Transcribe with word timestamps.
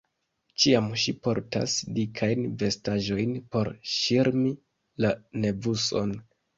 Ĉiam 0.61 0.87
ŝi 1.01 1.13
portas 1.27 1.75
dikajn 1.99 2.43
vestaĵojn 2.65 3.39
por 3.55 3.73
ŝirmi 3.95 4.59
la 5.07 5.17
nevuson. 5.47 6.23